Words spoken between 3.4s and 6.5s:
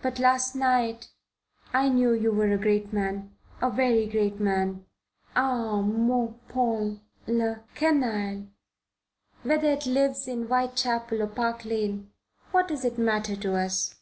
a very great man. Ah, mon